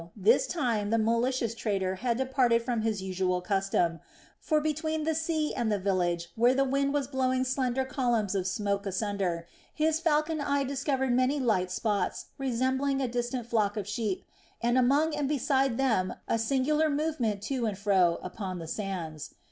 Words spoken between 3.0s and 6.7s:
usual custom; for between the sea and the village, where the